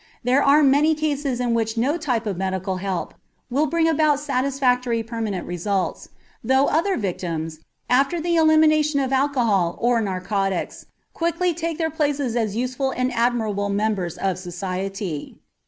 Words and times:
There 0.23 0.41
are 0.41 0.63
many 0.63 0.95
cases 0.95 1.39
in 1.39 1.53
which 1.53 1.77
no 1.77 1.95
type 1.95 2.25
of 2.25 2.35
medical 2.35 2.77
help 2.77 3.13
will 3.51 3.67
bring 3.67 3.87
about 3.87 4.19
satisfactory 4.19 5.03
permanent 5.03 5.45
results, 5.45 6.09
though 6.43 6.65
other 6.65 6.97
victims, 6.97 7.59
after 7.87 8.19
the 8.19 8.35
elimination 8.35 8.99
of 8.99 9.13
alcohol 9.13 9.77
or 9.79 10.01
narcotics, 10.01 10.87
quickly 11.13 11.53
take 11.53 11.77
their 11.77 11.91
places 11.91 12.35
as 12.35 12.55
useful 12.55 12.89
and 12.89 13.13
admirable 13.13 13.69
members 13.69 14.17
of 14.17 14.39
society. 14.39 15.37